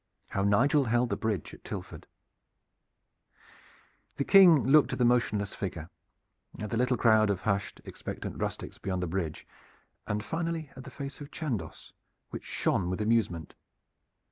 [0.29, 0.33] IX.
[0.33, 2.07] HOW NIGEL HELD THE BRIDGE AT TILFORD
[4.17, 5.91] The King looked at the motionless figure,
[6.57, 9.45] at the little crowd of hushed expectant rustics beyond the bridge,
[10.07, 11.93] and finally at the face of Chandos,
[12.31, 13.53] which shone with amusement.